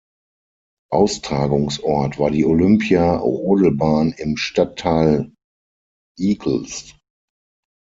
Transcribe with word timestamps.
Austragungsort 0.91 2.17
war 2.17 2.31
die 2.31 2.43
Olympia-Rodelbahn 2.43 4.13
im 4.17 4.35
Stadtteil 4.35 5.31
Igls. 6.17 6.95